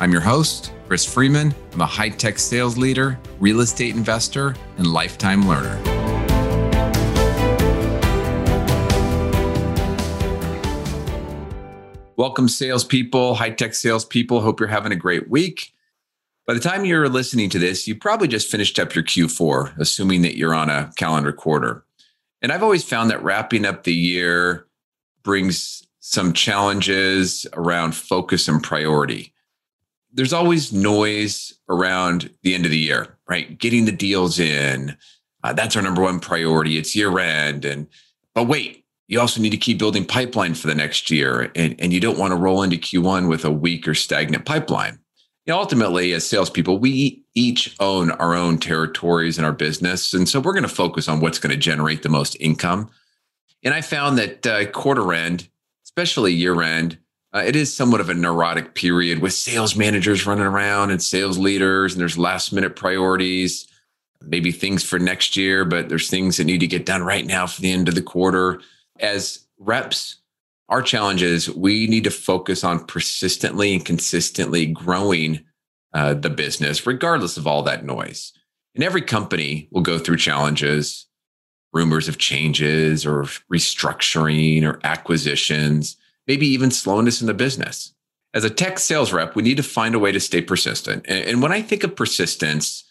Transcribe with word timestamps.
I'm 0.00 0.12
your 0.12 0.20
host, 0.20 0.72
Chris 0.86 1.04
Freeman. 1.04 1.52
I'm 1.72 1.80
a 1.80 1.86
high 1.86 2.10
tech 2.10 2.38
sales 2.38 2.78
leader, 2.78 3.18
real 3.40 3.58
estate 3.58 3.96
investor, 3.96 4.54
and 4.76 4.86
lifetime 4.86 5.48
learner. 5.48 5.76
Welcome, 12.14 12.46
salespeople, 12.46 13.34
high 13.34 13.50
tech 13.50 13.74
salespeople. 13.74 14.40
Hope 14.40 14.60
you're 14.60 14.68
having 14.68 14.92
a 14.92 14.96
great 14.96 15.28
week. 15.28 15.72
By 16.46 16.54
the 16.54 16.60
time 16.60 16.84
you're 16.84 17.08
listening 17.08 17.50
to 17.50 17.58
this, 17.58 17.88
you 17.88 17.96
probably 17.96 18.28
just 18.28 18.48
finished 18.48 18.78
up 18.78 18.94
your 18.94 19.02
Q4, 19.02 19.76
assuming 19.78 20.22
that 20.22 20.36
you're 20.36 20.54
on 20.54 20.70
a 20.70 20.92
calendar 20.94 21.32
quarter. 21.32 21.84
And 22.40 22.52
I've 22.52 22.62
always 22.62 22.84
found 22.84 23.10
that 23.10 23.24
wrapping 23.24 23.66
up 23.66 23.82
the 23.82 23.94
year 23.94 24.64
brings 25.24 25.82
some 25.98 26.32
challenges 26.32 27.46
around 27.54 27.96
focus 27.96 28.46
and 28.46 28.62
priority 28.62 29.34
there's 30.12 30.32
always 30.32 30.72
noise 30.72 31.52
around 31.68 32.30
the 32.42 32.54
end 32.54 32.64
of 32.64 32.70
the 32.70 32.78
year, 32.78 33.16
right? 33.28 33.58
Getting 33.58 33.84
the 33.84 33.92
deals 33.92 34.38
in. 34.38 34.96
Uh, 35.44 35.52
that's 35.52 35.76
our 35.76 35.82
number 35.82 36.02
one 36.02 36.20
priority. 36.20 36.78
It's 36.78 36.96
year 36.96 37.18
end. 37.18 37.64
And, 37.64 37.86
but 38.34 38.44
wait, 38.44 38.84
you 39.06 39.20
also 39.20 39.40
need 39.40 39.50
to 39.50 39.56
keep 39.56 39.78
building 39.78 40.04
pipeline 40.04 40.54
for 40.54 40.66
the 40.66 40.74
next 40.74 41.10
year. 41.10 41.50
And, 41.54 41.74
and 41.78 41.92
you 41.92 42.00
don't 42.00 42.18
want 42.18 42.32
to 42.32 42.36
roll 42.36 42.62
into 42.62 42.76
Q1 42.76 43.28
with 43.28 43.44
a 43.44 43.50
weak 43.50 43.86
or 43.86 43.94
stagnant 43.94 44.44
pipeline. 44.44 44.98
You 45.46 45.54
know, 45.54 45.60
ultimately, 45.60 46.12
as 46.12 46.28
salespeople, 46.28 46.78
we 46.78 47.24
each 47.34 47.74
own 47.80 48.10
our 48.12 48.34
own 48.34 48.58
territories 48.58 49.38
in 49.38 49.44
our 49.44 49.52
business. 49.52 50.12
And 50.12 50.28
so 50.28 50.40
we're 50.40 50.52
going 50.52 50.62
to 50.62 50.68
focus 50.68 51.08
on 51.08 51.20
what's 51.20 51.38
going 51.38 51.52
to 51.52 51.56
generate 51.56 52.02
the 52.02 52.10
most 52.10 52.36
income. 52.38 52.90
And 53.62 53.72
I 53.72 53.80
found 53.80 54.18
that 54.18 54.46
uh, 54.46 54.66
quarter 54.70 55.14
end, 55.14 55.48
especially 55.84 56.34
year 56.34 56.60
end, 56.60 56.98
uh, 57.34 57.42
it 57.44 57.54
is 57.54 57.74
somewhat 57.74 58.00
of 58.00 58.08
a 58.08 58.14
neurotic 58.14 58.74
period 58.74 59.18
with 59.18 59.34
sales 59.34 59.76
managers 59.76 60.26
running 60.26 60.44
around 60.44 60.90
and 60.90 61.02
sales 61.02 61.38
leaders, 61.38 61.92
and 61.92 62.00
there's 62.00 62.16
last 62.16 62.52
minute 62.52 62.74
priorities, 62.74 63.66
maybe 64.22 64.50
things 64.50 64.82
for 64.82 64.98
next 64.98 65.36
year, 65.36 65.64
but 65.64 65.88
there's 65.88 66.08
things 66.08 66.38
that 66.38 66.44
need 66.44 66.60
to 66.60 66.66
get 66.66 66.86
done 66.86 67.02
right 67.02 67.26
now 67.26 67.46
for 67.46 67.60
the 67.60 67.70
end 67.70 67.88
of 67.88 67.94
the 67.94 68.02
quarter. 68.02 68.60
As 68.98 69.46
reps, 69.58 70.16
our 70.70 70.80
challenge 70.80 71.22
is 71.22 71.54
we 71.54 71.86
need 71.86 72.04
to 72.04 72.10
focus 72.10 72.64
on 72.64 72.84
persistently 72.86 73.74
and 73.74 73.84
consistently 73.84 74.66
growing 74.66 75.44
uh, 75.92 76.14
the 76.14 76.30
business, 76.30 76.86
regardless 76.86 77.36
of 77.36 77.46
all 77.46 77.62
that 77.62 77.84
noise. 77.84 78.32
And 78.74 78.82
every 78.82 79.02
company 79.02 79.68
will 79.70 79.82
go 79.82 79.98
through 79.98 80.16
challenges, 80.16 81.06
rumors 81.74 82.08
of 82.08 82.18
changes 82.18 83.04
or 83.04 83.24
restructuring 83.52 84.64
or 84.64 84.80
acquisitions 84.84 85.96
maybe 86.28 86.46
even 86.46 86.70
slowness 86.70 87.20
in 87.20 87.26
the 87.26 87.34
business. 87.34 87.94
As 88.34 88.44
a 88.44 88.50
tech 88.50 88.78
sales 88.78 89.12
rep, 89.12 89.34
we 89.34 89.42
need 89.42 89.56
to 89.56 89.62
find 89.62 89.94
a 89.94 89.98
way 89.98 90.12
to 90.12 90.20
stay 90.20 90.42
persistent. 90.42 91.06
And, 91.08 91.42
when 91.42 91.50
I 91.50 91.62
think 91.62 91.82
of 91.82 91.96
persistence, 91.96 92.84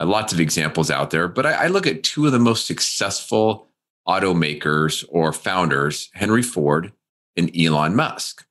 uh, 0.00 0.06
lots 0.06 0.32
of 0.32 0.38
examples 0.38 0.90
out 0.90 1.10
there, 1.10 1.26
but 1.26 1.44
I, 1.44 1.64
I 1.64 1.66
look 1.66 1.86
at 1.86 2.04
two 2.04 2.24
of 2.26 2.32
the 2.32 2.38
most 2.38 2.66
successful 2.66 3.68
automakers 4.06 5.04
or 5.08 5.32
founders, 5.32 6.08
Henry 6.14 6.42
Ford 6.42 6.92
and 7.36 7.50
Elon 7.54 7.96
Musk. 7.96 8.46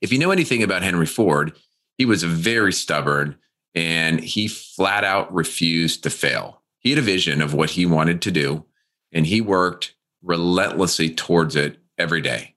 If 0.00 0.12
you 0.12 0.18
know 0.18 0.30
anything 0.30 0.62
about 0.62 0.82
Henry 0.82 1.06
Ford, 1.06 1.52
he 1.96 2.04
was 2.04 2.22
very 2.22 2.72
stubborn 2.72 3.36
and 3.74 4.20
he 4.20 4.46
flat 4.46 5.02
out 5.02 5.32
refused 5.34 6.02
to 6.02 6.10
fail. 6.10 6.62
He 6.78 6.90
had 6.90 6.98
a 6.98 7.02
vision 7.02 7.42
of 7.42 7.54
what 7.54 7.70
he 7.70 7.86
wanted 7.86 8.22
to 8.22 8.30
do 8.30 8.66
and 9.10 9.26
he 9.26 9.40
worked 9.40 9.94
relentlessly 10.22 11.10
towards 11.10 11.56
it 11.56 11.78
every 11.96 12.20
day. 12.20 12.54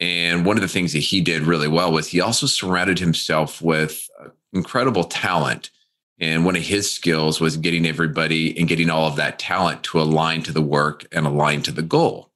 And 0.00 0.44
one 0.44 0.56
of 0.56 0.62
the 0.62 0.68
things 0.68 0.92
that 0.92 1.00
he 1.00 1.20
did 1.20 1.42
really 1.42 1.68
well 1.68 1.92
was 1.92 2.08
he 2.08 2.20
also 2.20 2.46
surrounded 2.46 2.98
himself 2.98 3.62
with 3.62 4.08
uh, 4.20 4.28
incredible 4.52 5.04
talent. 5.04 5.70
And 6.18 6.44
one 6.44 6.56
of 6.56 6.62
his 6.62 6.92
skills 6.92 7.40
was 7.40 7.56
getting 7.56 7.86
everybody 7.86 8.58
and 8.58 8.68
getting 8.68 8.90
all 8.90 9.06
of 9.06 9.16
that 9.16 9.38
talent 9.38 9.82
to 9.84 10.00
align 10.00 10.42
to 10.44 10.52
the 10.52 10.62
work 10.62 11.06
and 11.12 11.26
align 11.26 11.62
to 11.62 11.72
the 11.72 11.82
goal. 11.82 12.30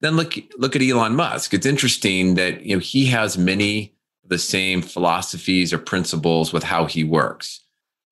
Then 0.00 0.16
look 0.16 0.34
look 0.58 0.76
at 0.76 0.82
Elon 0.82 1.16
Musk. 1.16 1.54
It's 1.54 1.66
interesting 1.66 2.34
that 2.34 2.62
you 2.62 2.76
know 2.76 2.80
he 2.80 3.06
has 3.06 3.38
many 3.38 3.94
of 4.24 4.30
the 4.30 4.38
same 4.38 4.82
philosophies 4.82 5.72
or 5.72 5.78
principles 5.78 6.52
with 6.52 6.64
how 6.64 6.84
he 6.86 7.02
works. 7.02 7.60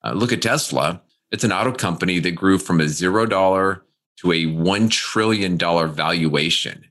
Uh, 0.03 0.13
look 0.13 0.33
at 0.33 0.43
Tesla. 0.43 1.03
It's 1.31 1.45
an 1.45 1.53
auto 1.53 1.73
company 1.73 2.21
that 2.21 2.33
grew 2.33 2.59
from 2.59 2.81
a 2.81 2.89
zero 2.89 3.27
dollar 3.27 3.85
to 4.19 4.33
a 4.33 4.47
one 4.47 4.89
trillion 4.89 5.57
dollar 5.57 5.87
valuation 5.89 6.87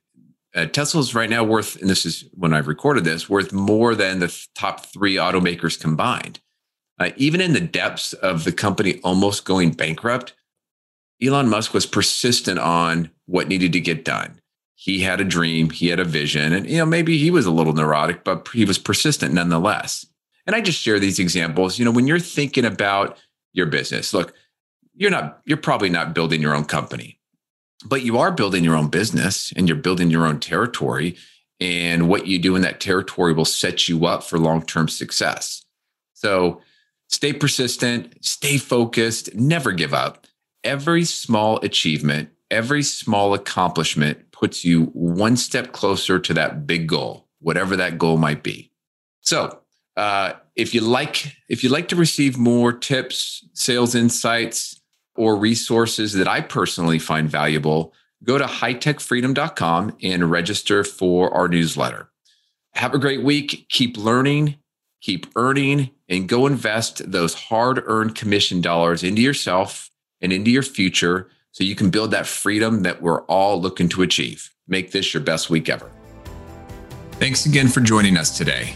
uh, 0.55 0.65
Tesla's 0.67 1.15
right 1.15 1.29
now 1.29 1.43
worth, 1.43 1.79
and 1.81 1.89
this 1.89 2.05
is 2.05 2.25
when 2.33 2.53
I've 2.53 2.67
recorded 2.67 3.03
this, 3.03 3.27
worth 3.27 3.51
more 3.51 3.95
than 3.95 4.19
the 4.19 4.45
top 4.55 4.85
three 4.85 5.15
automakers 5.15 5.79
combined. 5.79 6.39
Uh, 6.99 7.09
even 7.17 7.41
in 7.41 7.53
the 7.53 7.59
depths 7.59 8.13
of 8.13 8.43
the 8.43 8.51
company 8.51 8.99
almost 9.03 9.45
going 9.45 9.71
bankrupt, 9.71 10.33
Elon 11.21 11.49
Musk 11.49 11.73
was 11.73 11.85
persistent 11.85 12.59
on 12.59 13.09
what 13.25 13.47
needed 13.47 13.73
to 13.73 13.79
get 13.79 14.05
done. 14.05 14.39
He 14.75 14.99
had 14.99 15.19
a 15.19 15.25
dream, 15.25 15.69
he 15.69 15.87
had 15.87 15.99
a 15.99 16.05
vision, 16.05 16.53
and 16.53 16.69
you 16.69 16.77
know 16.77 16.85
maybe 16.85 17.17
he 17.17 17.31
was 17.31 17.45
a 17.45 17.51
little 17.51 17.73
neurotic, 17.73 18.23
but 18.23 18.47
he 18.53 18.65
was 18.65 18.77
persistent 18.77 19.33
nonetheless. 19.33 20.05
And 20.45 20.55
I 20.55 20.61
just 20.61 20.79
share 20.79 20.99
these 20.99 21.19
examples. 21.19 21.79
You 21.79 21.85
know, 21.85 21.91
when 21.91 22.05
you're 22.05 22.19
thinking 22.19 22.65
about 22.65 23.17
your 23.53 23.65
business, 23.65 24.13
look, 24.13 24.33
you're 24.93 25.09
not, 25.09 25.41
you're 25.45 25.57
probably 25.57 25.89
not 25.89 26.13
building 26.13 26.41
your 26.41 26.53
own 26.53 26.65
company 26.65 27.17
but 27.85 28.03
you 28.03 28.17
are 28.17 28.31
building 28.31 28.63
your 28.63 28.75
own 28.75 28.87
business 28.87 29.53
and 29.55 29.67
you're 29.67 29.77
building 29.77 30.09
your 30.09 30.25
own 30.25 30.39
territory 30.39 31.15
and 31.59 32.09
what 32.09 32.27
you 32.27 32.39
do 32.39 32.55
in 32.55 32.61
that 32.63 32.79
territory 32.79 33.33
will 33.33 33.45
set 33.45 33.87
you 33.87 34.05
up 34.05 34.23
for 34.23 34.37
long-term 34.37 34.89
success. 34.89 35.63
So 36.13 36.61
stay 37.09 37.33
persistent 37.33 38.23
stay 38.23 38.57
focused 38.57 39.33
never 39.35 39.71
give 39.71 39.93
up. 39.93 40.25
Every 40.63 41.03
small 41.05 41.59
achievement 41.61 42.29
every 42.51 42.83
small 42.83 43.33
accomplishment 43.33 44.31
puts 44.31 44.63
you 44.63 44.85
one 44.93 45.35
step 45.35 45.71
closer 45.71 46.19
to 46.19 46.33
that 46.35 46.67
big 46.67 46.87
goal 46.87 47.27
whatever 47.39 47.75
that 47.75 47.97
goal 47.97 48.17
might 48.17 48.41
be. 48.41 48.71
So 49.21 49.59
uh, 49.97 50.33
if 50.55 50.73
you 50.73 50.81
like 50.81 51.35
if 51.49 51.63
you 51.63 51.69
like 51.69 51.87
to 51.89 51.95
receive 51.95 52.37
more 52.37 52.71
tips 52.73 53.47
sales 53.53 53.95
insights 53.95 54.81
or 55.15 55.35
resources 55.35 56.13
that 56.13 56.27
I 56.27 56.41
personally 56.41 56.99
find 56.99 57.29
valuable, 57.29 57.93
go 58.23 58.37
to 58.37 58.45
hightechfreedom.com 58.45 59.97
and 60.01 60.31
register 60.31 60.83
for 60.83 61.33
our 61.33 61.47
newsletter. 61.47 62.09
Have 62.73 62.93
a 62.93 62.99
great 62.99 63.23
week. 63.23 63.67
Keep 63.69 63.97
learning, 63.97 64.55
keep 65.01 65.27
earning, 65.35 65.91
and 66.09 66.27
go 66.27 66.47
invest 66.47 67.11
those 67.11 67.33
hard 67.33 67.83
earned 67.85 68.15
commission 68.15 68.61
dollars 68.61 69.03
into 69.03 69.21
yourself 69.21 69.91
and 70.21 70.33
into 70.33 70.51
your 70.51 70.63
future 70.63 71.29
so 71.51 71.63
you 71.63 71.75
can 71.75 71.91
build 71.91 72.11
that 72.11 72.25
freedom 72.25 72.81
that 72.81 73.01
we're 73.01 73.21
all 73.23 73.61
looking 73.61 73.89
to 73.89 74.01
achieve. 74.01 74.49
Make 74.67 74.91
this 74.91 75.13
your 75.13 75.21
best 75.21 75.49
week 75.49 75.69
ever. 75.69 75.91
Thanks 77.13 77.45
again 77.45 77.67
for 77.67 77.81
joining 77.81 78.17
us 78.17 78.35
today. 78.35 78.75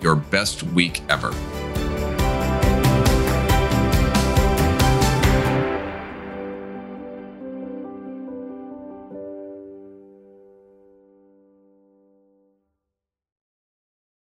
your 0.00 0.16
best 0.16 0.62
week 0.62 1.00
ever. 1.08 1.32